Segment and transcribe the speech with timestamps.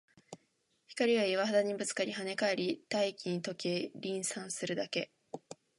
[0.87, 5.11] 光は岩肌にぶつかり、跳ね返り、大気に溶け、霧散するだけ